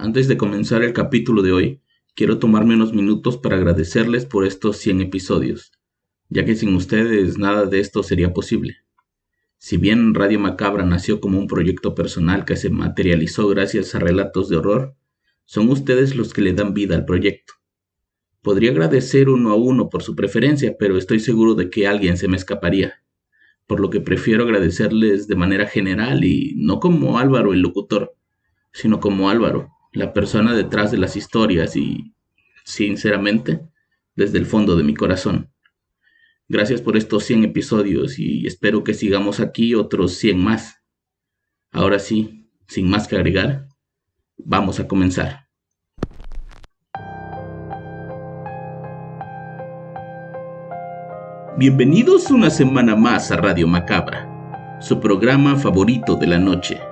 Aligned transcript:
Antes 0.00 0.28
de 0.28 0.36
comenzar 0.36 0.84
el 0.84 0.92
capítulo 0.92 1.42
de 1.42 1.50
hoy, 1.50 1.80
quiero 2.14 2.38
tomarme 2.38 2.74
unos 2.74 2.92
minutos 2.92 3.36
para 3.36 3.56
agradecerles 3.56 4.26
por 4.26 4.46
estos 4.46 4.76
100 4.76 5.00
episodios, 5.00 5.72
ya 6.28 6.44
que 6.44 6.54
sin 6.54 6.72
ustedes 6.76 7.36
nada 7.36 7.66
de 7.66 7.80
esto 7.80 8.04
sería 8.04 8.32
posible. 8.32 8.76
Si 9.56 9.76
bien 9.76 10.14
Radio 10.14 10.38
Macabra 10.38 10.84
nació 10.84 11.20
como 11.20 11.40
un 11.40 11.48
proyecto 11.48 11.96
personal 11.96 12.44
que 12.44 12.54
se 12.54 12.70
materializó 12.70 13.48
gracias 13.48 13.92
a 13.96 13.98
relatos 13.98 14.48
de 14.48 14.58
horror, 14.58 14.94
son 15.46 15.68
ustedes 15.68 16.14
los 16.14 16.32
que 16.32 16.42
le 16.42 16.52
dan 16.52 16.74
vida 16.74 16.94
al 16.94 17.04
proyecto. 17.04 17.54
Podría 18.40 18.70
agradecer 18.70 19.28
uno 19.28 19.50
a 19.50 19.56
uno 19.56 19.90
por 19.90 20.04
su 20.04 20.14
preferencia, 20.14 20.76
pero 20.78 20.96
estoy 20.96 21.18
seguro 21.18 21.56
de 21.56 21.70
que 21.70 21.88
alguien 21.88 22.18
se 22.18 22.28
me 22.28 22.36
escaparía, 22.36 23.02
por 23.66 23.80
lo 23.80 23.90
que 23.90 24.00
prefiero 24.00 24.44
agradecerles 24.44 25.26
de 25.26 25.34
manera 25.34 25.66
general 25.66 26.22
y 26.22 26.54
no 26.54 26.78
como 26.78 27.18
Álvaro 27.18 27.52
el 27.52 27.62
locutor, 27.62 28.14
sino 28.72 29.00
como 29.00 29.28
Álvaro, 29.28 29.74
la 29.92 30.12
persona 30.12 30.54
detrás 30.54 30.90
de 30.90 30.98
las 30.98 31.16
historias 31.16 31.76
y, 31.76 32.14
sinceramente, 32.64 33.60
desde 34.14 34.38
el 34.38 34.46
fondo 34.46 34.76
de 34.76 34.84
mi 34.84 34.94
corazón. 34.94 35.50
Gracias 36.48 36.80
por 36.80 36.96
estos 36.96 37.24
100 37.24 37.44
episodios 37.44 38.18
y 38.18 38.46
espero 38.46 38.82
que 38.82 38.94
sigamos 38.94 39.38
aquí 39.40 39.74
otros 39.74 40.14
100 40.14 40.42
más. 40.42 40.82
Ahora 41.70 41.98
sí, 41.98 42.50
sin 42.66 42.88
más 42.88 43.06
que 43.06 43.16
agregar, 43.16 43.68
vamos 44.38 44.80
a 44.80 44.88
comenzar. 44.88 45.48
Bienvenidos 51.58 52.30
una 52.30 52.50
semana 52.50 52.94
más 52.94 53.32
a 53.32 53.36
Radio 53.36 53.66
Macabra, 53.66 54.78
su 54.80 55.00
programa 55.00 55.56
favorito 55.56 56.14
de 56.14 56.28
la 56.28 56.38
noche. 56.38 56.87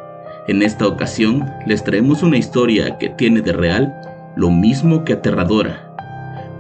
En 0.49 0.63
esta 0.63 0.87
ocasión 0.87 1.45
les 1.67 1.83
traemos 1.83 2.23
una 2.23 2.37
historia 2.37 2.99
que 2.99 3.09
tiene 3.09 3.41
de 3.41 3.53
real 3.53 3.93
lo 4.37 4.49
mismo 4.49 5.05
que 5.05 5.15
aterradora. 5.15 5.93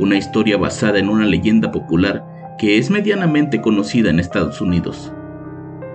Una 0.00 0.16
historia 0.16 0.56
basada 0.56 0.98
en 0.98 1.08
una 1.08 1.24
leyenda 1.24 1.70
popular 1.70 2.24
que 2.58 2.78
es 2.78 2.90
medianamente 2.90 3.60
conocida 3.60 4.10
en 4.10 4.18
Estados 4.18 4.60
Unidos. 4.60 5.12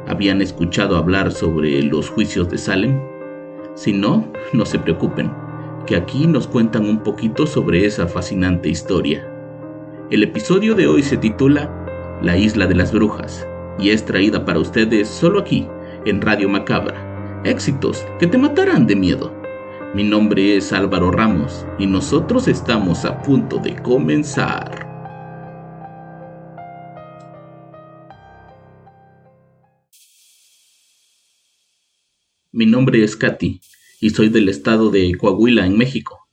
¿Habían 0.08 0.42
escuchado 0.42 0.96
hablar 0.96 1.34
sobre 1.34 1.84
los 1.84 2.10
juicios 2.10 2.50
de 2.50 2.58
Salem? 2.58 2.98
Si 3.76 3.92
no, 3.92 4.26
no 4.54 4.66
se 4.66 4.80
preocupen, 4.80 5.30
que 5.86 5.98
aquí 5.98 6.28
nos 6.28 6.48
cuentan 6.48 6.86
un 6.88 7.00
poquito 7.00 7.46
sobre 7.46 7.86
esa 7.86 8.08
fascinante 8.08 8.70
historia. 8.70 9.28
El 10.12 10.24
episodio 10.24 10.76
de 10.76 10.88
hoy 10.88 11.04
se 11.04 11.18
titula 11.18 11.70
La 12.22 12.38
isla 12.38 12.68
de 12.68 12.76
las 12.76 12.94
brujas 12.94 13.46
y 13.78 13.90
es 13.90 14.06
traída 14.06 14.46
para 14.46 14.60
ustedes 14.60 15.10
solo 15.10 15.40
aquí, 15.40 15.68
en 16.06 16.22
Radio 16.22 16.48
Macabra. 16.48 17.11
Éxitos 17.44 18.06
que 18.20 18.28
te 18.28 18.38
matarán 18.38 18.86
de 18.86 18.96
miedo. 18.96 19.36
Mi 19.96 20.04
nombre 20.04 20.58
es 20.58 20.72
Álvaro 20.74 21.10
Ramos 21.10 21.66
y 21.80 21.88
nosotros 21.88 22.48
estamos 22.48 23.04
a 23.04 23.20
punto 23.24 23.58
de 23.58 23.82
comenzar. 23.82 24.88
Mi 32.52 32.68
nombre 32.68 33.04
es 33.04 33.16
Katy 33.16 33.60
y 34.02 34.10
soy 34.12 34.30
del 34.30 34.48
estado 34.48 34.92
de 34.92 35.12
Coahuila, 35.16 35.66
en 35.66 35.80
México. 35.80 36.28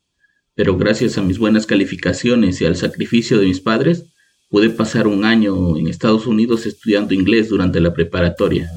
Pero 0.55 0.77
gracias 0.77 1.17
a 1.17 1.23
mis 1.23 1.39
buenas 1.39 1.65
calificaciones 1.65 2.61
y 2.61 2.67
al 2.67 2.77
sacrificio 2.77 3.39
de 3.39 3.47
mis 3.47 3.61
padres, 3.61 4.05
pude 4.51 4.69
pasar 4.69 5.07
un 5.07 5.25
año 5.25 5.79
en 5.79 5.89
Estados 5.89 6.27
Unidos 6.27 6.67
estudiando 6.67 7.15
inglés 7.15 7.49
durante 7.49 7.81
la 7.81 7.95
preparatoria. 7.95 8.71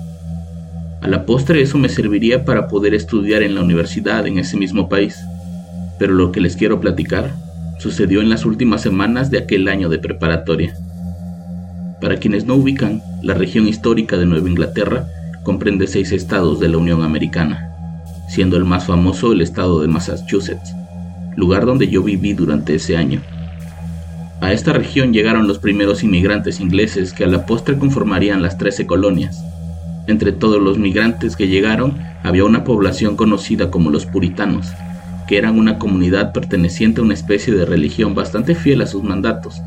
A 1.01 1.07
la 1.07 1.25
postre 1.25 1.61
eso 1.61 1.79
me 1.79 1.89
serviría 1.89 2.45
para 2.45 2.67
poder 2.67 2.93
estudiar 2.93 3.41
en 3.41 3.55
la 3.55 3.61
universidad 3.61 4.27
en 4.27 4.37
ese 4.37 4.55
mismo 4.55 4.87
país. 4.87 5.17
Pero 5.97 6.13
lo 6.13 6.31
que 6.31 6.41
les 6.41 6.55
quiero 6.55 6.79
platicar 6.79 7.31
sucedió 7.79 8.21
en 8.21 8.29
las 8.29 8.45
últimas 8.45 8.83
semanas 8.83 9.31
de 9.31 9.39
aquel 9.39 9.67
año 9.67 9.89
de 9.89 9.97
preparatoria. 9.97 10.75
Para 11.99 12.17
quienes 12.17 12.45
no 12.45 12.53
ubican, 12.53 13.01
la 13.23 13.33
región 13.33 13.67
histórica 13.67 14.17
de 14.17 14.27
Nueva 14.27 14.47
Inglaterra 14.47 15.07
comprende 15.43 15.87
seis 15.87 16.11
estados 16.11 16.59
de 16.59 16.69
la 16.69 16.77
Unión 16.77 17.03
Americana, 17.03 17.73
siendo 18.29 18.55
el 18.55 18.65
más 18.65 18.85
famoso 18.85 19.31
el 19.31 19.41
estado 19.41 19.81
de 19.81 19.87
Massachusetts, 19.87 20.75
lugar 21.35 21.65
donde 21.65 21.87
yo 21.87 22.03
viví 22.03 22.33
durante 22.33 22.75
ese 22.75 22.95
año. 22.95 23.21
A 24.39 24.53
esta 24.53 24.73
región 24.73 25.13
llegaron 25.13 25.47
los 25.47 25.57
primeros 25.57 26.03
inmigrantes 26.03 26.59
ingleses 26.59 27.11
que 27.13 27.23
a 27.23 27.27
la 27.27 27.47
postre 27.47 27.77
conformarían 27.77 28.43
las 28.43 28.59
trece 28.59 28.85
colonias. 28.85 29.43
Entre 30.11 30.33
todos 30.33 30.61
los 30.61 30.77
migrantes 30.77 31.37
que 31.37 31.47
llegaron 31.47 31.93
había 32.21 32.43
una 32.43 32.65
población 32.65 33.15
conocida 33.15 33.71
como 33.71 33.91
los 33.91 34.05
puritanos, 34.05 34.67
que 35.25 35.37
eran 35.37 35.57
una 35.57 35.79
comunidad 35.79 36.33
perteneciente 36.33 36.99
a 36.99 37.05
una 37.05 37.13
especie 37.13 37.53
de 37.53 37.63
religión 37.63 38.13
bastante 38.13 38.53
fiel 38.53 38.81
a 38.81 38.87
sus 38.87 39.03
mandatos, 39.03 39.61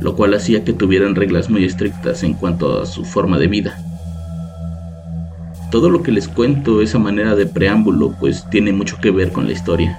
lo 0.00 0.14
cual 0.14 0.34
hacía 0.34 0.62
que 0.62 0.72
tuvieran 0.72 1.16
reglas 1.16 1.50
muy 1.50 1.64
estrictas 1.64 2.22
en 2.22 2.34
cuanto 2.34 2.80
a 2.80 2.86
su 2.86 3.04
forma 3.04 3.36
de 3.40 3.48
vida. 3.48 3.78
Todo 5.72 5.90
lo 5.90 6.04
que 6.04 6.12
les 6.12 6.28
cuento, 6.28 6.82
esa 6.82 7.00
manera 7.00 7.34
de 7.34 7.46
preámbulo, 7.46 8.14
pues 8.20 8.48
tiene 8.48 8.72
mucho 8.72 8.96
que 9.00 9.10
ver 9.10 9.32
con 9.32 9.46
la 9.46 9.52
historia. 9.54 9.98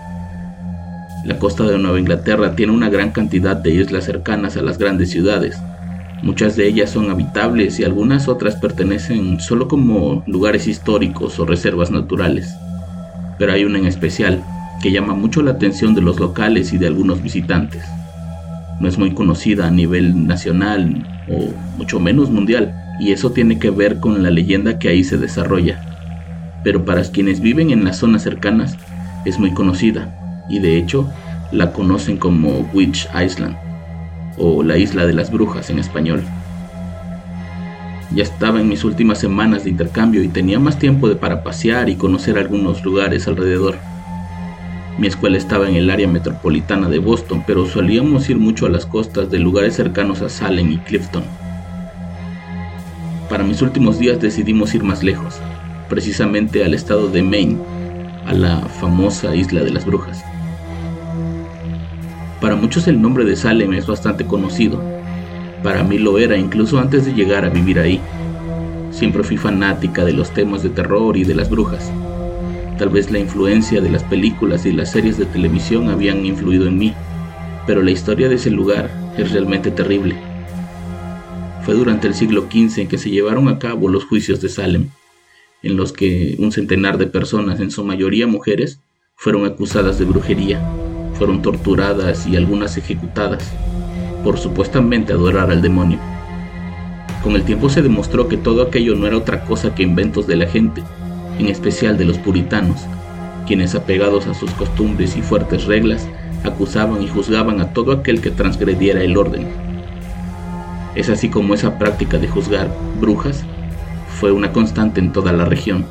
La 1.25 1.37
costa 1.37 1.65
de 1.65 1.77
Nueva 1.77 1.99
Inglaterra 1.99 2.55
tiene 2.55 2.71
una 2.71 2.87
gran 2.87 3.11
cantidad 3.11 3.57
de 3.57 3.71
islas 3.71 4.05
cercanas 4.05 4.55
a 4.55 4.61
las 4.61 4.77
grandes 4.77 5.09
ciudades. 5.09 5.57
Muchas 6.21 6.55
de 6.55 6.67
ellas 6.67 6.91
son 6.91 7.09
habitables 7.09 7.79
y 7.79 7.83
algunas 7.83 8.27
otras 8.27 8.55
pertenecen 8.55 9.39
solo 9.39 9.67
como 9.67 10.23
lugares 10.27 10.67
históricos 10.67 11.39
o 11.39 11.45
reservas 11.45 11.89
naturales. 11.89 12.55
Pero 13.39 13.53
hay 13.53 13.65
una 13.65 13.79
en 13.79 13.87
especial 13.87 14.43
que 14.83 14.91
llama 14.91 15.15
mucho 15.15 15.41
la 15.41 15.51
atención 15.51 15.95
de 15.95 16.01
los 16.01 16.19
locales 16.19 16.73
y 16.73 16.77
de 16.77 16.85
algunos 16.85 17.23
visitantes. 17.23 17.83
No 18.79 18.87
es 18.87 18.99
muy 18.99 19.15
conocida 19.15 19.67
a 19.67 19.71
nivel 19.71 20.27
nacional 20.27 21.07
o 21.27 21.53
mucho 21.77 21.99
menos 21.99 22.29
mundial, 22.29 22.75
y 22.99 23.11
eso 23.13 23.31
tiene 23.31 23.57
que 23.57 23.71
ver 23.71 23.99
con 23.99 24.21
la 24.21 24.29
leyenda 24.29 24.77
que 24.77 24.89
ahí 24.89 25.03
se 25.03 25.17
desarrolla. 25.17 25.81
Pero 26.63 26.85
para 26.85 27.01
quienes 27.03 27.41
viven 27.41 27.71
en 27.71 27.83
las 27.83 27.97
zonas 27.97 28.21
cercanas 28.21 28.77
es 29.25 29.39
muy 29.39 29.53
conocida 29.53 30.45
y 30.49 30.59
de 30.59 30.77
hecho 30.77 31.09
la 31.51 31.73
conocen 31.73 32.17
como 32.17 32.69
Witch 32.73 33.07
Island 33.19 33.70
o 34.41 34.63
la 34.63 34.77
isla 34.77 35.05
de 35.05 35.13
las 35.13 35.31
brujas 35.31 35.69
en 35.69 35.77
español. 35.77 36.23
Ya 38.13 38.23
estaba 38.23 38.59
en 38.59 38.67
mis 38.67 38.83
últimas 38.83 39.19
semanas 39.19 39.63
de 39.63 39.69
intercambio 39.69 40.23
y 40.23 40.27
tenía 40.27 40.59
más 40.59 40.79
tiempo 40.79 41.07
de 41.07 41.15
para 41.15 41.43
pasear 41.43 41.87
y 41.89 41.95
conocer 41.95 42.37
algunos 42.37 42.83
lugares 42.83 43.27
alrededor. 43.27 43.77
Mi 44.97 45.07
escuela 45.07 45.37
estaba 45.37 45.69
en 45.69 45.75
el 45.75 45.89
área 45.89 46.07
metropolitana 46.07 46.89
de 46.89 46.99
Boston, 46.99 47.43
pero 47.47 47.65
solíamos 47.65 48.29
ir 48.29 48.37
mucho 48.37 48.65
a 48.65 48.69
las 48.69 48.85
costas 48.85 49.29
de 49.29 49.39
lugares 49.39 49.75
cercanos 49.75 50.21
a 50.21 50.29
Salem 50.29 50.71
y 50.71 50.77
Clifton. 50.79 51.23
Para 53.29 53.45
mis 53.45 53.61
últimos 53.61 53.97
días 53.97 54.19
decidimos 54.19 54.75
ir 54.75 54.83
más 54.83 55.03
lejos, 55.03 55.39
precisamente 55.87 56.65
al 56.65 56.73
estado 56.73 57.07
de 57.07 57.23
Maine, 57.23 57.59
a 58.25 58.33
la 58.33 58.59
famosa 58.59 59.33
isla 59.33 59.63
de 59.63 59.71
las 59.71 59.85
brujas. 59.85 60.21
Para 62.41 62.55
muchos 62.55 62.87
el 62.87 63.01
nombre 63.01 63.23
de 63.23 63.37
Salem 63.37 63.73
es 63.73 63.87
bastante 63.87 64.25
conocido. 64.25 64.81
Para 65.63 65.83
mí 65.83 65.97
lo 65.97 66.17
era 66.17 66.35
incluso 66.35 66.79
antes 66.79 67.05
de 67.05 67.13
llegar 67.13 67.45
a 67.45 67.49
vivir 67.49 67.79
ahí. 67.79 68.01
Siempre 68.91 69.23
fui 69.23 69.37
fanática 69.37 70.03
de 70.03 70.13
los 70.13 70.31
temas 70.31 70.63
de 70.63 70.69
terror 70.69 71.15
y 71.15 71.23
de 71.23 71.35
las 71.35 71.49
brujas. 71.49 71.91
Tal 72.77 72.89
vez 72.89 73.11
la 73.11 73.19
influencia 73.19 73.79
de 73.79 73.89
las 73.89 74.03
películas 74.03 74.65
y 74.65 74.73
las 74.73 74.91
series 74.91 75.17
de 75.17 75.25
televisión 75.25 75.89
habían 75.89 76.25
influido 76.25 76.67
en 76.67 76.77
mí, 76.77 76.93
pero 77.65 77.81
la 77.81 77.91
historia 77.91 78.27
de 78.27 78.35
ese 78.35 78.49
lugar 78.49 78.89
es 79.17 79.31
realmente 79.31 79.71
terrible 79.71 80.15
fue 81.63 81.75
durante 81.75 82.07
el 82.07 82.15
siglo 82.15 82.47
XV 82.51 82.87
que 82.87 82.97
se 82.97 83.09
llevaron 83.09 83.47
a 83.47 83.59
cabo 83.59 83.87
los 83.87 84.05
juicios 84.05 84.41
de 84.41 84.49
Salem, 84.49 84.89
en 85.61 85.77
los 85.77 85.93
que 85.93 86.35
un 86.39 86.51
centenar 86.51 86.97
de 86.97 87.07
personas, 87.07 87.59
en 87.59 87.71
su 87.71 87.83
mayoría 87.83 88.25
mujeres, 88.25 88.79
fueron 89.15 89.45
acusadas 89.45 89.99
de 89.99 90.05
brujería, 90.05 90.59
fueron 91.21 91.43
torturadas 91.43 92.25
y 92.25 92.35
algunas 92.35 92.77
ejecutadas 92.77 93.43
por 94.23 94.39
supuestamente 94.39 95.13
adorar 95.13 95.51
al 95.51 95.61
demonio. 95.61 95.99
Con 97.23 97.35
el 97.35 97.43
tiempo 97.43 97.69
se 97.69 97.83
demostró 97.83 98.27
que 98.27 98.37
todo 98.37 98.63
aquello 98.63 98.95
no 98.95 99.05
era 99.05 99.17
otra 99.17 99.45
cosa 99.45 99.75
que 99.75 99.83
inventos 99.83 100.25
de 100.25 100.35
la 100.35 100.47
gente, 100.47 100.81
en 101.37 101.45
especial 101.45 101.95
de 101.99 102.05
los 102.05 102.17
puritanos, 102.17 102.87
quienes 103.45 103.75
apegados 103.75 104.25
a 104.25 104.33
sus 104.33 104.49
costumbres 104.53 105.15
y 105.15 105.21
fuertes 105.21 105.65
reglas, 105.65 106.07
acusaban 106.43 107.03
y 107.03 107.07
juzgaban 107.07 107.61
a 107.61 107.71
todo 107.71 107.91
aquel 107.91 108.19
que 108.19 108.31
transgrediera 108.31 109.03
el 109.03 109.15
orden. 109.15 109.47
Es 110.95 111.07
así 111.07 111.29
como 111.29 111.53
esa 111.53 111.77
práctica 111.77 112.17
de 112.17 112.29
juzgar 112.29 112.67
brujas 112.99 113.45
fue 114.19 114.31
una 114.31 114.51
constante 114.51 114.99
en 114.99 115.11
toda 115.11 115.33
la 115.33 115.45
región, 115.45 115.85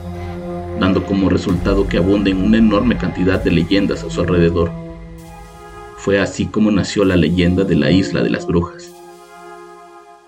dando 0.80 1.06
como 1.06 1.30
resultado 1.30 1.86
que 1.86 1.98
abunden 1.98 2.42
una 2.42 2.58
enorme 2.58 2.96
cantidad 2.96 3.40
de 3.40 3.52
leyendas 3.52 4.02
a 4.02 4.10
su 4.10 4.22
alrededor. 4.22 4.89
Fue 6.02 6.18
así 6.18 6.46
como 6.46 6.70
nació 6.70 7.04
la 7.04 7.14
leyenda 7.14 7.64
de 7.64 7.76
la 7.76 7.90
isla 7.90 8.22
de 8.22 8.30
las 8.30 8.46
brujas. 8.46 8.90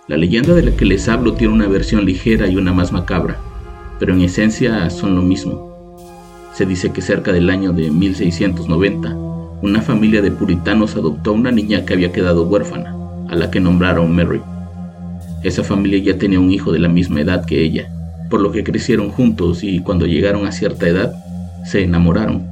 La 0.06 0.18
leyenda 0.18 0.52
de 0.52 0.64
la 0.64 0.76
que 0.76 0.84
les 0.84 1.08
hablo 1.08 1.32
tiene 1.32 1.54
una 1.54 1.66
versión 1.66 2.04
ligera 2.04 2.46
y 2.46 2.56
una 2.56 2.74
más 2.74 2.92
macabra, 2.92 3.38
pero 3.98 4.12
en 4.12 4.20
esencia 4.20 4.90
son 4.90 5.14
lo 5.14 5.22
mismo. 5.22 6.04
Se 6.52 6.66
dice 6.66 6.92
que 6.92 7.00
cerca 7.00 7.32
del 7.32 7.48
año 7.48 7.72
de 7.72 7.90
1690, 7.90 9.16
una 9.62 9.80
familia 9.80 10.20
de 10.20 10.30
puritanos 10.30 10.94
adoptó 10.94 11.30
a 11.30 11.34
una 11.34 11.50
niña 11.50 11.86
que 11.86 11.94
había 11.94 12.12
quedado 12.12 12.42
huérfana, 12.42 12.94
a 13.30 13.34
la 13.34 13.50
que 13.50 13.58
nombraron 13.58 14.14
Mary. 14.14 14.42
Esa 15.42 15.64
familia 15.64 16.00
ya 16.00 16.18
tenía 16.18 16.38
un 16.38 16.52
hijo 16.52 16.70
de 16.70 16.80
la 16.80 16.88
misma 16.90 17.22
edad 17.22 17.46
que 17.46 17.62
ella, 17.62 17.88
por 18.28 18.42
lo 18.42 18.52
que 18.52 18.62
crecieron 18.62 19.08
juntos 19.08 19.64
y 19.64 19.78
cuando 19.78 20.04
llegaron 20.04 20.46
a 20.46 20.52
cierta 20.52 20.86
edad, 20.86 21.14
se 21.64 21.82
enamoraron. 21.82 22.46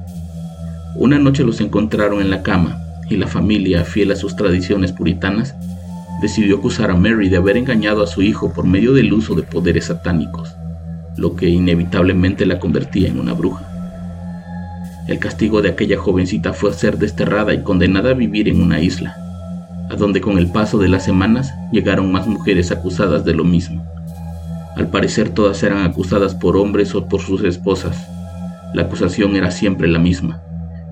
Una 0.96 1.18
noche 1.18 1.44
los 1.44 1.60
encontraron 1.60 2.22
en 2.22 2.30
la 2.30 2.42
cama 2.42 2.80
y 3.10 3.16
la 3.16 3.26
familia, 3.26 3.84
fiel 3.84 4.12
a 4.12 4.16
sus 4.16 4.36
tradiciones 4.36 4.92
puritanas, 4.92 5.54
decidió 6.22 6.56
acusar 6.56 6.90
a 6.90 6.96
Mary 6.96 7.28
de 7.28 7.36
haber 7.36 7.56
engañado 7.56 8.02
a 8.02 8.06
su 8.06 8.22
hijo 8.22 8.52
por 8.52 8.64
medio 8.64 8.92
del 8.92 9.12
uso 9.12 9.34
de 9.34 9.42
poderes 9.42 9.86
satánicos, 9.86 10.54
lo 11.16 11.34
que 11.34 11.48
inevitablemente 11.48 12.46
la 12.46 12.60
convertía 12.60 13.08
en 13.08 13.18
una 13.18 13.32
bruja. 13.32 13.66
El 15.08 15.18
castigo 15.18 15.60
de 15.60 15.70
aquella 15.70 15.98
jovencita 15.98 16.52
fue 16.52 16.72
ser 16.72 16.98
desterrada 16.98 17.52
y 17.52 17.62
condenada 17.62 18.10
a 18.10 18.14
vivir 18.14 18.48
en 18.48 18.62
una 18.62 18.80
isla, 18.80 19.16
a 19.90 19.96
donde 19.96 20.20
con 20.20 20.38
el 20.38 20.46
paso 20.46 20.78
de 20.78 20.88
las 20.88 21.04
semanas 21.04 21.52
llegaron 21.72 22.12
más 22.12 22.28
mujeres 22.28 22.70
acusadas 22.70 23.24
de 23.24 23.34
lo 23.34 23.42
mismo. 23.42 23.84
Al 24.76 24.88
parecer 24.88 25.30
todas 25.30 25.62
eran 25.64 25.84
acusadas 25.84 26.36
por 26.36 26.56
hombres 26.56 26.94
o 26.94 27.06
por 27.06 27.20
sus 27.20 27.42
esposas. 27.42 28.06
La 28.72 28.82
acusación 28.82 29.34
era 29.34 29.50
siempre 29.50 29.88
la 29.88 29.98
misma, 29.98 30.42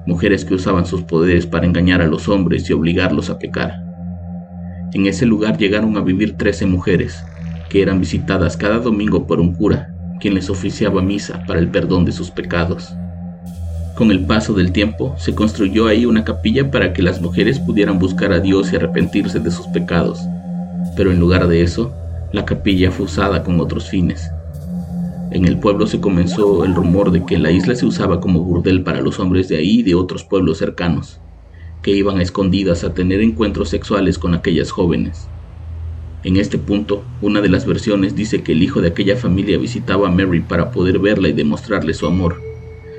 mujeres 0.08 0.46
que 0.46 0.54
usaban 0.54 0.86
sus 0.86 1.02
poderes 1.02 1.44
para 1.44 1.66
engañar 1.66 2.00
a 2.00 2.06
los 2.06 2.30
hombres 2.30 2.68
y 2.68 2.72
obligarlos 2.72 3.28
a 3.28 3.38
pecar. 3.38 3.84
En 4.94 5.04
ese 5.06 5.26
lugar 5.26 5.58
llegaron 5.58 5.98
a 5.98 6.00
vivir 6.00 6.38
trece 6.38 6.64
mujeres, 6.64 7.22
que 7.68 7.82
eran 7.82 8.00
visitadas 8.00 8.56
cada 8.56 8.78
domingo 8.78 9.26
por 9.26 9.38
un 9.38 9.52
cura, 9.52 9.94
quien 10.18 10.34
les 10.34 10.48
oficiaba 10.48 11.02
misa 11.02 11.44
para 11.46 11.60
el 11.60 11.68
perdón 11.68 12.06
de 12.06 12.12
sus 12.12 12.30
pecados. 12.30 12.94
Con 13.96 14.10
el 14.10 14.24
paso 14.24 14.54
del 14.54 14.72
tiempo, 14.72 15.14
se 15.18 15.34
construyó 15.34 15.86
ahí 15.86 16.06
una 16.06 16.24
capilla 16.24 16.70
para 16.70 16.94
que 16.94 17.02
las 17.02 17.20
mujeres 17.20 17.58
pudieran 17.58 17.98
buscar 17.98 18.32
a 18.32 18.40
Dios 18.40 18.72
y 18.72 18.76
arrepentirse 18.76 19.40
de 19.40 19.50
sus 19.50 19.66
pecados. 19.66 20.22
Pero 20.96 21.12
en 21.12 21.20
lugar 21.20 21.48
de 21.48 21.60
eso, 21.60 21.92
la 22.32 22.46
capilla 22.46 22.90
fue 22.90 23.04
usada 23.04 23.44
con 23.44 23.60
otros 23.60 23.90
fines. 23.90 24.30
En 25.30 25.44
el 25.44 25.58
pueblo 25.58 25.86
se 25.86 26.00
comenzó 26.00 26.64
el 26.64 26.74
rumor 26.74 27.10
de 27.10 27.24
que 27.24 27.38
la 27.38 27.50
isla 27.50 27.74
se 27.74 27.86
usaba 27.86 28.20
como 28.20 28.40
burdel 28.40 28.82
para 28.82 29.00
los 29.00 29.20
hombres 29.20 29.48
de 29.48 29.58
ahí 29.58 29.80
y 29.80 29.82
de 29.82 29.94
otros 29.94 30.24
pueblos 30.24 30.58
cercanos, 30.58 31.20
que 31.82 31.90
iban 31.90 32.18
a 32.18 32.22
escondidas 32.22 32.84
a 32.84 32.94
tener 32.94 33.20
encuentros 33.20 33.68
sexuales 33.68 34.18
con 34.18 34.34
aquellas 34.34 34.70
jóvenes. 34.70 35.28
En 36.24 36.36
este 36.36 36.58
punto, 36.58 37.04
una 37.22 37.40
de 37.40 37.48
las 37.48 37.66
versiones 37.66 38.16
dice 38.16 38.42
que 38.42 38.52
el 38.52 38.62
hijo 38.62 38.80
de 38.80 38.88
aquella 38.88 39.16
familia 39.16 39.58
visitaba 39.58 40.08
a 40.08 40.10
Mary 40.10 40.40
para 40.40 40.70
poder 40.70 40.98
verla 40.98 41.28
y 41.28 41.32
demostrarle 41.32 41.94
su 41.94 42.06
amor 42.06 42.48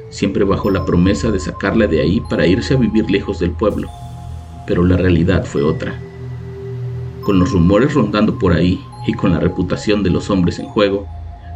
siempre 0.10 0.44
bajo 0.44 0.72
la 0.72 0.86
promesa 0.86 1.32
de 1.32 1.40
sacarla 1.40 1.88
de 1.88 2.02
ahí 2.02 2.22
para 2.30 2.48
irse 2.48 2.74
a 2.74 2.78
vivir 2.78 3.10
lejos 3.10 3.40
del 3.40 3.52
pueblo. 3.52 3.90
Pero 4.68 4.84
la 4.84 4.98
realidad 4.98 5.46
fue 5.46 5.64
otra. 5.64 6.00
Con 7.22 7.40
los 7.40 7.52
rumores 7.52 7.94
rondando 7.94 8.38
por 8.38 8.54
ahí 8.54 8.80
y 9.08 9.14
con 9.14 9.32
la 9.32 9.40
reputación 9.40 10.04
de 10.04 10.10
los 10.10 10.30
hombres 10.30 10.60
en 10.60 10.66
juego, 10.66 11.08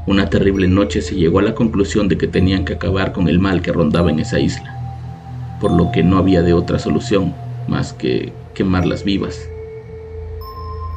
una 0.06 0.30
terrible 0.30 0.68
noche 0.68 1.02
se 1.02 1.16
llegó 1.16 1.40
a 1.40 1.44
la 1.44 1.56
conclusión 1.56 2.08
de 2.08 2.18
que 2.18 2.28
tenían 2.28 2.66
que 2.66 2.74
acabar 2.74 3.14
con 3.14 3.28
el 3.28 3.40
mal 3.40 3.62
que 3.62 3.72
rondaba 3.72 4.10
en 4.12 4.20
esa 4.20 4.40
isla, 4.40 4.78
por 5.60 5.72
lo 5.72 5.92
que 5.92 6.04
no 6.04 6.18
había 6.18 6.42
de 6.42 6.54
otra 6.54 6.80
solución 6.80 7.34
más 7.68 7.94
que 7.94 8.34
quemarlas 8.54 9.04
vivas. 9.04 9.48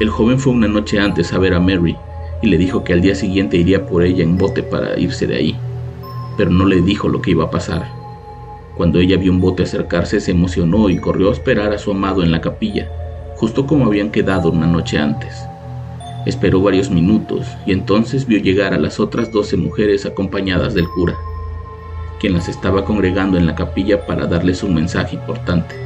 El 0.00 0.10
joven 0.10 0.38
fue 0.38 0.52
una 0.52 0.68
noche 0.68 0.98
antes 0.98 1.32
a 1.32 1.38
ver 1.38 1.54
a 1.54 1.60
Mary 1.60 1.96
y 2.42 2.48
le 2.48 2.58
dijo 2.58 2.84
que 2.84 2.92
al 2.92 3.00
día 3.00 3.14
siguiente 3.14 3.56
iría 3.56 3.86
por 3.86 4.02
ella 4.02 4.22
en 4.22 4.36
bote 4.36 4.62
para 4.62 4.98
irse 4.98 5.26
de 5.26 5.36
ahí 5.36 5.56
pero 6.36 6.50
no 6.50 6.66
le 6.66 6.82
dijo 6.82 7.08
lo 7.08 7.22
que 7.22 7.32
iba 7.32 7.44
a 7.44 7.50
pasar. 7.50 7.86
Cuando 8.76 8.98
ella 8.98 9.16
vio 9.16 9.32
un 9.32 9.40
bote 9.40 9.62
acercarse 9.62 10.20
se 10.20 10.32
emocionó 10.32 10.90
y 10.90 10.98
corrió 10.98 11.30
a 11.30 11.32
esperar 11.32 11.72
a 11.72 11.78
su 11.78 11.90
amado 11.90 12.22
en 12.22 12.30
la 12.30 12.40
capilla, 12.40 12.88
justo 13.36 13.66
como 13.66 13.86
habían 13.86 14.10
quedado 14.10 14.50
una 14.50 14.66
noche 14.66 14.98
antes. 14.98 15.46
Esperó 16.26 16.60
varios 16.60 16.90
minutos 16.90 17.46
y 17.66 17.72
entonces 17.72 18.26
vio 18.26 18.40
llegar 18.40 18.74
a 18.74 18.78
las 18.78 18.98
otras 18.98 19.30
doce 19.30 19.56
mujeres 19.56 20.04
acompañadas 20.06 20.74
del 20.74 20.88
cura, 20.88 21.16
quien 22.18 22.34
las 22.34 22.48
estaba 22.48 22.84
congregando 22.84 23.38
en 23.38 23.46
la 23.46 23.54
capilla 23.54 24.04
para 24.06 24.26
darles 24.26 24.64
un 24.64 24.74
mensaje 24.74 25.14
importante. 25.14 25.76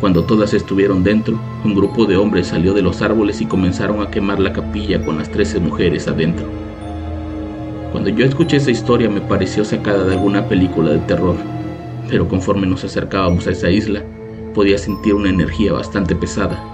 Cuando 0.00 0.24
todas 0.24 0.54
estuvieron 0.54 1.04
dentro, 1.04 1.38
un 1.64 1.74
grupo 1.74 2.06
de 2.06 2.16
hombres 2.16 2.46
salió 2.46 2.72
de 2.72 2.80
los 2.80 3.02
árboles 3.02 3.42
y 3.42 3.46
comenzaron 3.46 4.00
a 4.00 4.10
quemar 4.10 4.40
la 4.40 4.54
capilla 4.54 5.04
con 5.04 5.18
las 5.18 5.30
trece 5.30 5.60
mujeres 5.60 6.08
adentro. 6.08 6.46
Cuando 7.92 8.08
yo 8.08 8.24
escuché 8.24 8.56
esa 8.56 8.70
historia 8.70 9.10
me 9.10 9.20
pareció 9.20 9.66
sacada 9.66 10.04
de 10.04 10.14
alguna 10.14 10.48
película 10.48 10.92
de 10.92 10.98
terror, 11.00 11.36
pero 12.08 12.26
conforme 12.26 12.66
nos 12.66 12.84
acercábamos 12.84 13.46
a 13.46 13.50
esa 13.50 13.70
isla, 13.70 14.02
podía 14.54 14.78
sentir 14.78 15.14
una 15.14 15.28
energía 15.28 15.74
bastante 15.74 16.14
pesada. 16.16 16.73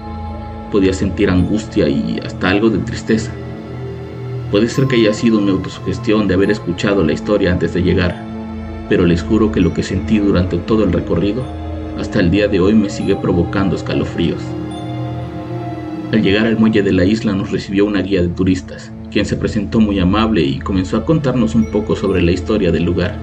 Podía 0.70 0.93
sentir 0.93 1.31
angustia 1.31 1.88
y 1.88 2.20
hasta 2.25 2.49
algo 2.49 2.70
de 2.70 2.78
tristeza. 2.78 3.32
Puede 4.50 4.69
ser 4.69 4.87
que 4.87 4.96
haya 4.96 5.12
sido 5.12 5.40
mi 5.40 5.50
autosugestión 5.50 6.28
de 6.28 6.34
haber 6.34 6.50
escuchado 6.50 7.05
la 7.05 7.12
historia 7.12 7.52
antes 7.52 7.75
de 7.75 7.82
llegar, 7.82 8.22
pero 8.88 9.05
les 9.05 9.22
juro 9.22 9.50
que 9.50 9.61
lo 9.61 9.75
que 9.75 9.82
sentí 9.82 10.19
durante 10.19 10.58
todo 10.58 10.84
el 10.84 10.93
recorrido, 10.93 11.44
hasta 11.99 12.20
el 12.20 12.31
día 12.31 12.46
de 12.49 12.61
hoy 12.61 12.75
me 12.75 12.88
sigue 12.88 13.17
provocando 13.17 13.75
escalofríos. 13.75 14.43
Al 16.12 16.22
llegar 16.22 16.46
al 16.46 16.58
muelle 16.58 16.82
de 16.82 16.93
la 16.93 17.05
isla 17.05 17.32
nos 17.32 17.50
recibió 17.50 17.84
una 17.84 18.02
guía 18.02 18.23
de 18.23 18.28
turistas, 18.28 18.93
quien 19.11 19.26
se 19.26 19.37
presentó 19.37 19.81
muy 19.81 19.99
amable 19.99 20.43
y 20.43 20.58
comenzó 20.58 20.96
a 20.96 21.05
contarnos 21.05 21.55
un 21.55 21.70
poco 21.70 21.96
sobre 21.96 22.23
la 22.23 22.32
historia 22.32 22.70
del 22.70 22.84
lugar. 22.84 23.16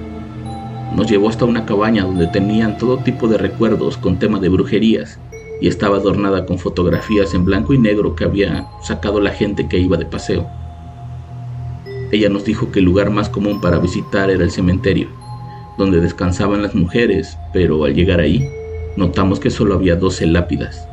Nos 0.94 1.10
llevó 1.10 1.28
hasta 1.28 1.44
una 1.44 1.66
cabaña 1.66 2.04
donde 2.04 2.26
tenían 2.26 2.78
todo 2.78 2.98
tipo 2.98 3.28
de 3.28 3.38
recuerdos 3.38 3.96
con 3.96 4.18
tema 4.18 4.38
de 4.38 4.48
brujerías 4.48 5.18
y 5.60 5.68
estaba 5.68 5.96
adornada 5.96 6.46
con 6.46 6.58
fotografías 6.58 7.34
en 7.34 7.44
blanco 7.44 7.74
y 7.74 7.78
negro 7.78 8.14
que 8.14 8.24
había 8.24 8.68
sacado 8.82 9.20
la 9.20 9.30
gente 9.30 9.68
que 9.68 9.78
iba 9.78 9.96
de 9.96 10.06
paseo. 10.06 10.46
Ella 12.10 12.28
nos 12.28 12.44
dijo 12.44 12.70
que 12.70 12.78
el 12.78 12.86
lugar 12.86 13.10
más 13.10 13.28
común 13.28 13.60
para 13.60 13.78
visitar 13.78 14.30
era 14.30 14.44
el 14.44 14.50
cementerio, 14.50 15.08
donde 15.76 16.00
descansaban 16.00 16.62
las 16.62 16.74
mujeres, 16.74 17.36
pero 17.52 17.84
al 17.84 17.94
llegar 17.94 18.20
ahí, 18.20 18.48
notamos 18.96 19.40
que 19.40 19.50
solo 19.50 19.74
había 19.74 19.96
12 19.96 20.26
lápidas. 20.26 20.88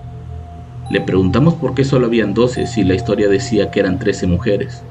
Le 0.92 1.02
preguntamos 1.02 1.56
por 1.56 1.74
qué 1.74 1.84
solo 1.84 2.08
habían 2.08 2.34
12 2.34 2.68
si 2.68 2.84
la 2.84 2.94
historia 2.94 3.28
decía 3.28 3.72
que 3.72 3.80
eran 3.80 3.98
13 3.98 4.28
mujeres, 4.28 4.84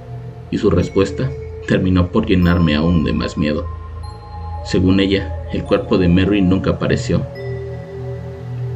y 0.51 0.59
su 0.59 0.71
respuesta 0.71 1.31
terminó 1.69 2.09
por 2.09 2.27
llenarme 2.27 2.75
aún 2.75 3.05
de 3.05 3.13
más 3.13 3.37
miedo. 3.37 3.67
Según 4.65 5.01
ella, 5.01 5.33
el 5.53 5.63
cuerpo 5.63 5.99
de 5.99 6.09
Mary 6.09 6.41
nunca 6.41 6.71
apareció. 6.71 7.25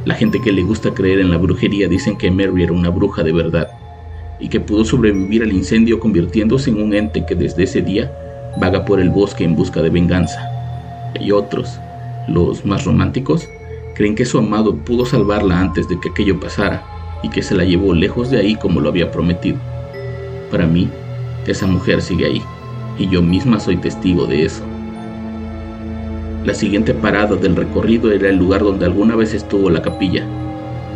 La 0.09 0.15
gente 0.15 0.41
que 0.41 0.51
le 0.51 0.63
gusta 0.63 0.91
creer 0.91 1.19
en 1.19 1.29
la 1.29 1.37
brujería 1.37 1.87
dicen 1.87 2.17
que 2.17 2.31
Mary 2.31 2.63
era 2.63 2.73
una 2.73 2.89
bruja 2.89 3.21
de 3.21 3.31
verdad 3.31 3.67
y 4.39 4.49
que 4.49 4.59
pudo 4.59 4.83
sobrevivir 4.83 5.43
al 5.43 5.53
incendio 5.53 5.99
convirtiéndose 5.99 6.71
en 6.71 6.81
un 6.81 6.95
ente 6.95 7.27
que 7.27 7.35
desde 7.35 7.61
ese 7.61 7.83
día 7.83 8.11
vaga 8.59 8.85
por 8.85 8.99
el 8.99 9.11
bosque 9.11 9.43
en 9.43 9.55
busca 9.55 9.83
de 9.83 9.91
venganza. 9.91 10.41
Y 11.19 11.29
otros, 11.29 11.79
los 12.27 12.65
más 12.65 12.85
románticos, 12.85 13.47
creen 13.93 14.15
que 14.15 14.25
su 14.25 14.39
amado 14.39 14.75
pudo 14.77 15.05
salvarla 15.05 15.59
antes 15.59 15.87
de 15.87 15.99
que 15.99 16.09
aquello 16.09 16.39
pasara 16.39 16.83
y 17.21 17.29
que 17.29 17.43
se 17.43 17.53
la 17.53 17.63
llevó 17.63 17.93
lejos 17.93 18.31
de 18.31 18.39
ahí 18.39 18.55
como 18.55 18.81
lo 18.81 18.89
había 18.89 19.11
prometido. 19.11 19.59
Para 20.49 20.65
mí, 20.65 20.89
esa 21.45 21.67
mujer 21.67 22.01
sigue 22.01 22.25
ahí, 22.25 22.41
y 22.97 23.07
yo 23.09 23.21
misma 23.21 23.59
soy 23.59 23.77
testigo 23.77 24.25
de 24.25 24.45
eso. 24.45 24.63
La 26.49 26.55
siguiente 26.55 26.95
parada 26.95 27.35
del 27.35 27.55
recorrido 27.55 28.11
era 28.11 28.27
el 28.27 28.37
lugar 28.37 28.63
donde 28.63 28.87
alguna 28.87 29.15
vez 29.15 29.35
estuvo 29.35 29.69
la 29.69 29.83
capilla. 29.83 30.25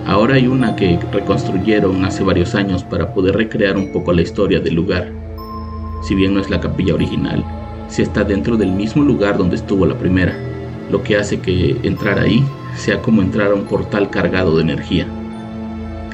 Ahora 0.07 0.33
hay 0.33 0.47
una 0.47 0.75
que 0.75 0.97
reconstruyeron 1.11 2.03
hace 2.05 2.23
varios 2.23 2.55
años 2.55 2.83
para 2.83 3.13
poder 3.13 3.35
recrear 3.35 3.77
un 3.77 3.91
poco 3.91 4.13
la 4.13 4.23
historia 4.23 4.59
del 4.59 4.73
lugar. 4.73 5.11
Si 6.01 6.15
bien 6.15 6.33
no 6.33 6.39
es 6.39 6.49
la 6.49 6.59
capilla 6.59 6.95
original, 6.95 7.45
se 7.87 8.01
está 8.01 8.23
dentro 8.23 8.57
del 8.57 8.71
mismo 8.71 9.03
lugar 9.03 9.37
donde 9.37 9.57
estuvo 9.57 9.85
la 9.85 9.95
primera, 9.95 10.35
lo 10.89 11.03
que 11.03 11.17
hace 11.17 11.39
que 11.39 11.77
entrar 11.83 12.17
ahí 12.17 12.43
sea 12.75 12.99
como 13.03 13.21
entrar 13.21 13.51
a 13.51 13.53
un 13.53 13.65
portal 13.65 14.09
cargado 14.09 14.55
de 14.55 14.63
energía. 14.63 15.05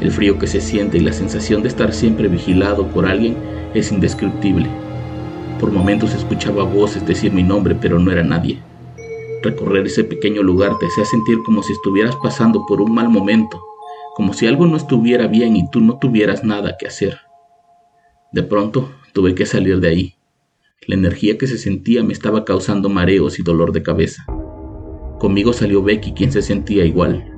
El 0.02 0.12
frío 0.12 0.38
que 0.38 0.48
se 0.48 0.60
siente 0.60 0.98
y 0.98 1.02
la 1.02 1.14
sensación 1.14 1.62
de 1.62 1.70
estar 1.70 1.94
siempre 1.94 2.28
vigilado 2.28 2.88
por 2.88 3.06
alguien 3.06 3.38
es 3.74 3.90
indescriptible. 3.90 4.68
Por 5.62 5.72
momentos 5.72 6.14
escuchaba 6.14 6.64
voces 6.64 7.08
decir 7.08 7.32
mi 7.32 7.44
nombre, 7.44 7.74
pero 7.74 8.00
no 8.00 8.12
era 8.12 8.26
nadie. 8.26 8.60
Recorrer 9.42 9.86
ese 9.86 10.04
pequeño 10.04 10.44
lugar 10.44 10.78
te 10.80 10.88
hacía 10.88 11.06
sentir 11.06 11.38
como 11.46 11.64
si 11.64 11.74
estuvieras 11.74 12.16
pasando 12.18 12.66
por 12.66 12.82
un 12.82 12.94
mal 12.94 13.10
momento, 13.10 13.62
como 14.16 14.34
si 14.34 14.48
algo 14.48 14.68
no 14.68 14.76
estuviera 14.76 15.28
bien 15.28 15.56
y 15.56 15.70
tú 15.72 15.80
no 15.80 15.98
tuvieras 15.98 16.44
nada 16.44 16.76
que 16.78 16.88
hacer. 16.88 17.20
De 18.34 18.44
pronto 18.44 18.92
tuve 19.14 19.36
que 19.36 19.46
salir 19.46 19.80
de 19.80 19.88
ahí. 19.88 20.16
La 20.88 20.96
energía 20.96 21.38
que 21.38 21.48
se 21.48 21.58
sentía 21.58 22.04
me 22.04 22.14
estaba 22.14 22.44
causando 22.44 22.90
mareos 22.90 23.40
y 23.40 23.44
dolor 23.44 23.72
de 23.72 23.82
cabeza. 23.82 24.26
Conmigo 25.20 25.54
salió 25.54 25.84
Becky, 25.84 26.14
quien 26.14 26.32
se 26.32 26.42
sentía 26.42 26.86
igual. 26.86 27.34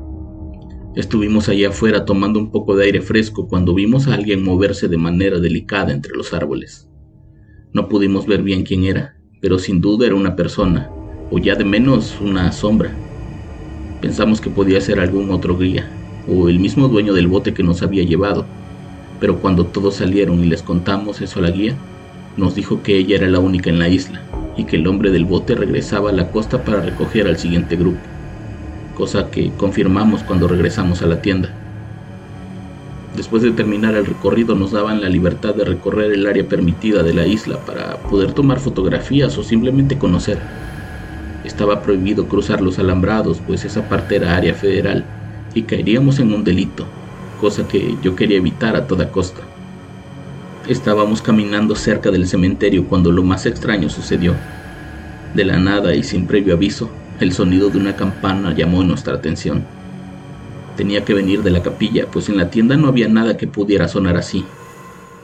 Estuvimos 0.96 1.50
allá 1.50 1.70
afuera 1.70 2.05
tomando 2.05 2.39
un 2.39 2.51
poco 2.51 2.75
de 2.75 2.86
aire 2.86 3.01
fresco 3.01 3.48
cuando 3.48 3.74
vimos 3.74 4.08
a 4.08 4.15
alguien 4.15 4.43
moverse 4.43 4.88
de 4.88 4.98
manera 4.98 5.39
delicada 5.39 5.91
entre 5.93 6.15
los 6.15 6.34
árboles. 6.34 6.89
No 7.74 7.88
pudimos 7.88 8.25
ver 8.25 8.41
bien 8.41 8.63
quién 8.63 8.84
era, 8.84 9.17
pero 9.39 9.58
sin 9.58 9.81
duda 9.81 10.08
era 10.08 10.15
una 10.15 10.36
persona, 10.36 10.91
o 11.32 11.40
ya 11.40 11.56
de 11.56 11.66
menos 11.66 12.20
una 12.22 12.52
sombra. 12.52 12.92
Pensamos 14.02 14.42
que 14.42 14.50
podía 14.50 14.82
ser 14.82 15.00
algún 15.00 15.32
otro 15.32 15.58
guía, 15.58 15.90
o 16.28 16.50
el 16.50 16.60
mismo 16.60 16.88
dueño 16.88 17.14
del 17.14 17.28
bote 17.28 17.54
que 17.54 17.64
nos 17.64 17.82
había 17.82 18.04
llevado, 18.04 18.46
pero 19.20 19.38
cuando 19.38 19.66
todos 19.66 19.96
salieron 19.96 20.44
y 20.44 20.48
les 20.48 20.62
contamos 20.62 21.22
eso 21.22 21.40
a 21.40 21.44
la 21.44 21.52
guía, 21.52 21.76
nos 22.38 22.56
dijo 22.56 22.84
que 22.84 22.98
ella 22.98 23.16
era 23.16 23.28
la 23.28 23.40
única 23.40 23.70
en 23.70 23.80
la 23.80 23.88
isla 23.88 24.22
y 24.58 24.66
que 24.66 24.76
el 24.76 24.88
hombre 24.88 25.12
del 25.12 25.26
bote 25.26 25.56
regresaba 25.56 26.10
a 26.10 26.14
la 26.14 26.32
costa 26.32 26.64
para 26.64 26.82
recoger 26.82 27.28
al 27.28 27.38
siguiente 27.38 27.76
grupo, 27.76 28.00
cosa 28.96 29.30
que 29.32 29.52
confirmamos 29.58 30.24
cuando 30.24 30.48
regresamos 30.48 31.02
a 31.02 31.08
la 31.08 31.22
tienda. 31.22 31.50
Después 33.16 33.44
de 33.44 33.52
terminar 33.52 33.96
el 33.96 34.06
recorrido 34.06 34.56
nos 34.56 34.72
daban 34.72 35.02
la 35.02 35.10
libertad 35.10 35.54
de 35.54 35.66
recorrer 35.66 36.14
el 36.14 36.26
área 36.28 36.48
permitida 36.48 37.04
de 37.04 37.14
la 37.14 37.28
isla 37.28 37.58
para 37.66 37.98
poder 37.98 38.34
tomar 38.34 38.60
fotografías 38.60 39.38
o 39.38 39.44
simplemente 39.44 39.98
conocer. 39.98 40.40
Estaba 41.51 41.81
prohibido 41.81 42.29
cruzar 42.29 42.62
los 42.62 42.79
alambrados, 42.79 43.41
pues 43.46 43.65
esa 43.65 43.89
parte 43.89 44.15
era 44.15 44.38
área 44.38 44.53
federal 44.53 45.03
y 45.53 45.63
caeríamos 45.63 46.17
en 46.20 46.34
un 46.34 46.46
delito, 46.46 46.86
cosa 47.41 47.67
que 47.67 47.98
yo 48.01 48.15
quería 48.15 48.38
evitar 48.38 48.77
a 48.77 48.88
toda 48.88 49.12
costa. 49.12 49.41
Estábamos 50.70 51.22
caminando 51.22 51.75
cerca 51.75 52.10
del 52.10 52.25
cementerio 52.25 52.88
cuando 52.88 53.12
lo 53.12 53.22
más 53.24 53.46
extraño 53.46 53.89
sucedió. 53.89 54.34
De 55.34 55.43
la 55.43 55.60
nada 55.60 55.93
y 55.93 56.03
sin 56.03 56.25
previo 56.25 56.53
aviso, 56.53 56.89
el 57.20 57.34
sonido 57.34 57.70
de 57.70 57.79
una 57.79 57.98
campana 57.98 58.55
llamó 58.55 58.81
nuestra 58.86 59.15
atención. 59.15 59.65
Tenía 60.77 61.03
que 61.03 61.13
venir 61.13 61.43
de 61.43 61.51
la 61.51 61.62
capilla, 61.62 62.08
pues 62.10 62.29
en 62.29 62.38
la 62.38 62.50
tienda 62.50 62.77
no 62.77 62.88
había 62.88 63.10
nada 63.10 63.36
que 63.36 63.48
pudiera 63.48 63.89
sonar 63.89 64.15
así. 64.15 64.46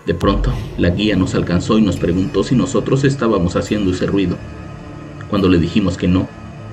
De 0.05 0.13
pronto, 0.13 0.51
la 0.77 0.89
guía 0.89 1.15
nos 1.15 1.35
alcanzó 1.35 1.77
y 1.77 1.83
nos 1.83 1.95
preguntó 1.95 2.43
si 2.43 2.53
nosotros 2.53 3.05
estábamos 3.05 3.55
haciendo 3.55 3.91
ese 3.91 4.07
ruido. 4.07 4.35
Cuando 5.29 5.49
le 5.49 5.57
dijimos 5.57 5.97
que 5.97 6.07
no, 6.07 6.27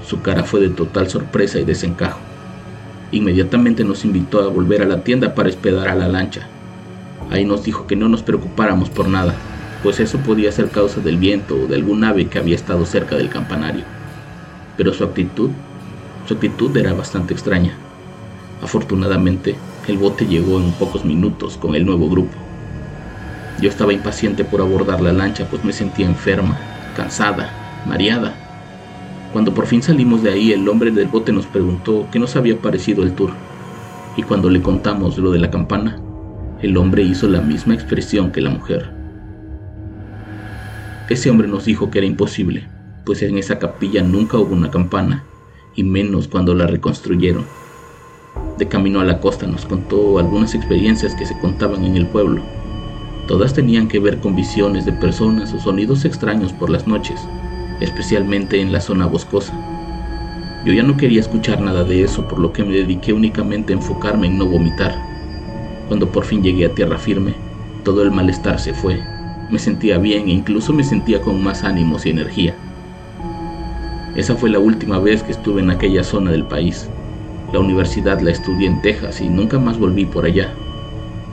su 0.06 0.20
cara 0.22 0.44
fue 0.44 0.60
de 0.60 0.68
total 0.68 1.08
sorpresa 1.08 1.58
y 1.58 1.64
desencajo. 1.64 2.20
Inmediatamente 3.10 3.84
nos 3.84 4.04
invitó 4.04 4.40
a 4.40 4.48
volver 4.48 4.82
a 4.82 4.86
la 4.86 5.02
tienda 5.02 5.34
para 5.34 5.48
esperar 5.48 5.88
a 5.88 5.94
la 5.94 6.08
lancha. 6.08 6.48
Ahí 7.30 7.44
nos 7.44 7.64
dijo 7.64 7.86
que 7.86 7.96
no 7.96 8.08
nos 8.08 8.22
preocupáramos 8.22 8.90
por 8.90 9.08
nada, 9.08 9.34
pues 9.82 10.00
eso 10.00 10.18
podía 10.18 10.52
ser 10.52 10.70
causa 10.70 11.00
del 11.00 11.16
viento 11.16 11.56
o 11.56 11.66
de 11.66 11.76
algún 11.76 12.04
ave 12.04 12.26
que 12.26 12.38
había 12.38 12.54
estado 12.54 12.86
cerca 12.86 13.16
del 13.16 13.28
campanario. 13.28 13.84
Pero 14.76 14.92
su 14.92 15.04
actitud, 15.04 15.50
su 16.26 16.34
actitud 16.34 16.76
era 16.76 16.92
bastante 16.92 17.34
extraña. 17.34 17.76
Afortunadamente, 18.62 19.56
el 19.86 19.98
bote 19.98 20.26
llegó 20.26 20.58
en 20.58 20.72
pocos 20.72 21.04
minutos 21.04 21.56
con 21.56 21.74
el 21.74 21.84
nuevo 21.84 22.08
grupo. 22.08 22.34
Yo 23.60 23.68
estaba 23.68 23.92
impaciente 23.92 24.44
por 24.44 24.60
abordar 24.60 25.00
la 25.00 25.12
lancha, 25.12 25.46
pues 25.48 25.64
me 25.64 25.72
sentía 25.72 26.06
enferma, 26.06 26.58
cansada, 26.96 27.50
mareada. 27.86 28.43
Cuando 29.34 29.52
por 29.52 29.66
fin 29.66 29.82
salimos 29.82 30.22
de 30.22 30.30
ahí, 30.30 30.52
el 30.52 30.68
hombre 30.68 30.92
del 30.92 31.08
bote 31.08 31.32
nos 31.32 31.46
preguntó 31.46 32.06
qué 32.12 32.20
nos 32.20 32.36
había 32.36 32.56
parecido 32.56 33.02
el 33.02 33.14
tour. 33.14 33.30
Y 34.16 34.22
cuando 34.22 34.48
le 34.48 34.62
contamos 34.62 35.18
lo 35.18 35.32
de 35.32 35.40
la 35.40 35.50
campana, 35.50 36.00
el 36.62 36.76
hombre 36.76 37.02
hizo 37.02 37.26
la 37.26 37.40
misma 37.40 37.74
expresión 37.74 38.30
que 38.30 38.40
la 38.40 38.50
mujer. 38.50 38.92
Ese 41.08 41.30
hombre 41.30 41.48
nos 41.48 41.64
dijo 41.64 41.90
que 41.90 41.98
era 41.98 42.06
imposible, 42.06 42.68
pues 43.04 43.22
en 43.22 43.36
esa 43.36 43.58
capilla 43.58 44.04
nunca 44.04 44.38
hubo 44.38 44.54
una 44.54 44.70
campana, 44.70 45.24
y 45.74 45.82
menos 45.82 46.28
cuando 46.28 46.54
la 46.54 46.68
reconstruyeron. 46.68 47.44
De 48.56 48.68
camino 48.68 49.00
a 49.00 49.04
la 49.04 49.18
costa 49.18 49.48
nos 49.48 49.66
contó 49.66 50.20
algunas 50.20 50.54
experiencias 50.54 51.12
que 51.16 51.26
se 51.26 51.36
contaban 51.40 51.84
en 51.84 51.96
el 51.96 52.06
pueblo. 52.06 52.40
Todas 53.26 53.52
tenían 53.52 53.88
que 53.88 53.98
ver 53.98 54.20
con 54.20 54.36
visiones 54.36 54.86
de 54.86 54.92
personas 54.92 55.52
o 55.52 55.58
sonidos 55.58 56.04
extraños 56.04 56.52
por 56.52 56.70
las 56.70 56.86
noches, 56.86 57.20
especialmente 57.84 58.60
en 58.60 58.72
la 58.72 58.80
zona 58.80 59.06
boscosa. 59.06 59.52
Yo 60.64 60.72
ya 60.72 60.82
no 60.82 60.96
quería 60.96 61.20
escuchar 61.20 61.60
nada 61.60 61.84
de 61.84 62.02
eso, 62.02 62.26
por 62.26 62.38
lo 62.38 62.52
que 62.52 62.64
me 62.64 62.72
dediqué 62.72 63.12
únicamente 63.12 63.72
a 63.72 63.76
enfocarme 63.76 64.28
en 64.28 64.38
no 64.38 64.46
vomitar. 64.46 64.96
Cuando 65.88 66.10
por 66.10 66.24
fin 66.24 66.42
llegué 66.42 66.64
a 66.64 66.74
tierra 66.74 66.96
firme, 66.96 67.34
todo 67.84 68.02
el 68.02 68.10
malestar 68.10 68.58
se 68.58 68.72
fue. 68.72 68.98
Me 69.50 69.58
sentía 69.58 69.98
bien 69.98 70.26
e 70.26 70.32
incluso 70.32 70.72
me 70.72 70.82
sentía 70.82 71.20
con 71.20 71.42
más 71.42 71.64
ánimos 71.64 72.06
y 72.06 72.10
energía. 72.10 72.54
Esa 74.16 74.36
fue 74.36 74.48
la 74.48 74.58
última 74.58 74.98
vez 74.98 75.22
que 75.22 75.32
estuve 75.32 75.60
en 75.60 75.70
aquella 75.70 76.02
zona 76.02 76.30
del 76.30 76.44
país. 76.44 76.88
La 77.52 77.58
universidad 77.58 78.20
la 78.20 78.30
estudié 78.30 78.68
en 78.68 78.80
Texas 78.80 79.20
y 79.20 79.28
nunca 79.28 79.58
más 79.58 79.78
volví 79.78 80.06
por 80.06 80.24
allá. 80.24 80.50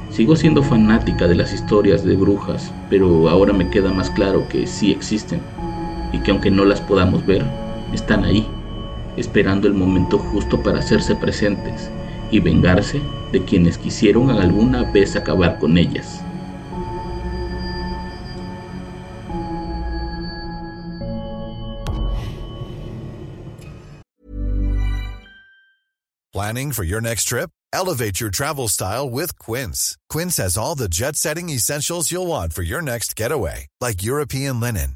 Sigo 0.10 0.36
siendo 0.36 0.62
fanática 0.62 1.26
de 1.26 1.36
las 1.36 1.54
historias 1.54 2.04
de 2.04 2.18
brujas, 2.18 2.74
pero 2.90 3.30
ahora 3.30 3.54
me 3.54 3.70
queda 3.70 3.94
más 3.94 4.10
claro 4.10 4.46
que 4.50 4.68
sí 4.68 4.92
existen 4.92 5.40
y 6.12 6.20
que 6.20 6.32
aunque 6.32 6.52
no 6.52 6.66
las 6.66 6.82
podamos 6.82 7.26
ver, 7.26 7.46
están 7.94 8.24
ahí, 8.24 8.48
esperando 9.18 9.68
el 9.68 9.74
momento 9.74 10.18
justo 10.18 10.62
para 10.62 10.80
hacerse 10.80 11.16
presentes 11.16 11.90
y 12.32 12.40
vengarse 12.40 13.02
de 13.32 13.44
quienes 13.44 13.78
quisieron 13.78 14.30
alguna 14.30 14.84
vez 14.92 15.16
acabar 15.16 15.60
con 15.60 15.78
ellas. 15.78 16.22
Planning 26.34 26.72
for 26.72 26.86
your 26.86 27.02
next 27.02 27.26
trip? 27.26 27.50
Elevate 27.74 28.20
your 28.20 28.30
travel 28.30 28.68
style 28.68 29.10
with 29.10 29.38
Quince. 29.38 29.98
Quince 30.10 30.38
has 30.38 30.58
all 30.58 30.76
the 30.76 30.88
jet 30.88 31.16
setting 31.16 31.50
essentials 31.50 32.12
you'll 32.12 32.28
want 32.28 32.54
for 32.54 32.64
your 32.64 32.82
next 32.82 33.16
getaway, 33.16 33.68
like 33.80 34.02
European 34.02 34.60
linen, 34.60 34.96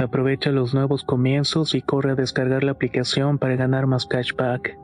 Aprovecha 0.00 0.50
los 0.50 0.72
nuevos 0.72 1.04
comienzos 1.04 1.74
y 1.74 1.82
corre 1.82 2.12
a 2.12 2.14
descargar 2.14 2.64
la 2.64 2.72
aplicación 2.72 3.36
para 3.36 3.56
ganar 3.56 3.86
más 3.86 4.06
cashback. 4.06 4.78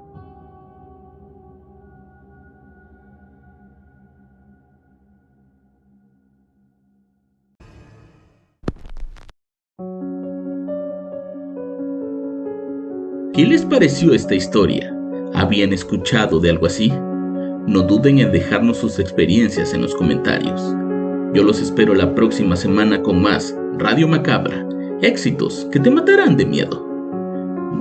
¿Qué 13.33 13.47
les 13.47 13.65
pareció 13.65 14.13
esta 14.13 14.35
historia? 14.35 14.95
¿Habían 15.33 15.73
escuchado 15.73 16.41
de 16.41 16.51
algo 16.51 16.67
así? 16.67 16.91
No 16.91 17.83
duden 17.89 18.19
en 18.19 18.33
dejarnos 18.33 18.77
sus 18.77 18.99
experiencias 18.99 19.73
en 19.73 19.81
los 19.81 19.95
comentarios. 19.95 20.75
Yo 21.33 21.43
los 21.43 21.63
espero 21.63 21.95
la 21.95 22.15
próxima 22.15 22.55
semana 22.55 23.03
con 23.03 23.23
más 23.23 23.57
Radio 23.79 24.09
Macabra, 24.09 24.66
éxitos 25.03 25.67
que 25.73 25.81
te 25.81 25.91
matarán 25.91 26.37
de 26.37 26.45
miedo. 26.45 26.83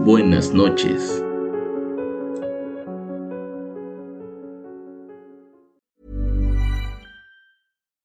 Buenas 0.03 0.51
noches. 0.51 1.21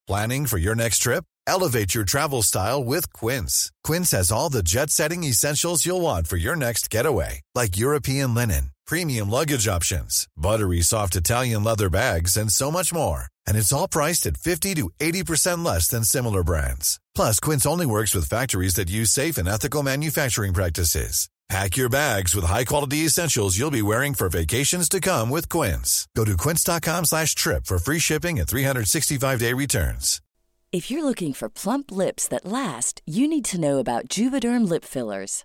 Planning 0.07 0.47
for 0.47 0.59
your 0.59 0.75
next 0.75 0.99
trip? 0.99 1.25
Elevate 1.47 1.95
your 1.95 2.05
travel 2.05 2.43
style 2.43 2.83
with 2.83 3.12
Quince. 3.12 3.71
Quince 3.85 4.11
has 4.11 4.33
all 4.33 4.50
the 4.50 4.62
jet 4.62 4.90
setting 4.90 5.23
essentials 5.23 5.87
you'll 5.87 6.00
want 6.00 6.26
for 6.26 6.37
your 6.37 6.57
next 6.57 6.90
getaway, 6.90 7.42
like 7.55 7.77
European 7.77 8.35
linen, 8.35 8.73
premium 8.87 9.31
luggage 9.31 9.68
options, 9.68 10.27
buttery 10.37 10.81
soft 10.81 11.14
Italian 11.14 11.62
leather 11.62 11.88
bags, 11.88 12.37
and 12.37 12.51
so 12.51 12.73
much 12.73 12.92
more. 12.92 13.27
And 13.46 13.57
it's 13.57 13.72
all 13.72 13.88
priced 13.88 14.26
at 14.26 14.37
50 14.37 14.74
to 14.74 14.90
80% 15.00 15.64
less 15.64 15.88
than 15.88 16.05
similar 16.05 16.42
brands. 16.42 16.98
Plus, 17.14 17.38
Quince 17.40 17.66
only 17.66 17.87
works 17.87 18.14
with 18.14 18.29
factories 18.29 18.74
that 18.74 18.90
use 18.90 19.11
safe 19.11 19.38
and 19.38 19.48
ethical 19.48 19.83
manufacturing 19.83 20.53
practices. 20.53 21.29
Pack 21.48 21.76
your 21.76 21.88
bags 21.88 22.35
with 22.35 22.44
high-quality 22.44 22.98
essentials 22.98 23.59
you'll 23.59 23.72
be 23.72 23.83
wearing 23.83 24.14
for 24.14 24.29
vacations 24.29 24.88
to 24.88 25.00
come 25.00 25.31
with 25.31 25.48
Quince. 25.48 26.07
Go 26.16 26.24
to 26.24 26.37
quince.com/trip 26.37 27.66
for 27.66 27.79
free 27.79 28.00
shipping 28.00 28.38
and 28.38 28.48
365-day 28.48 29.55
returns. 29.55 30.20
If 30.72 30.88
you're 30.88 31.05
looking 31.05 31.33
for 31.33 31.48
plump 31.48 31.90
lips 31.90 32.29
that 32.29 32.44
last, 32.44 33.03
you 33.05 33.26
need 33.26 33.44
to 33.46 33.59
know 33.59 33.79
about 33.79 34.07
Juvederm 34.07 34.68
lip 34.68 34.85
fillers. 34.85 35.44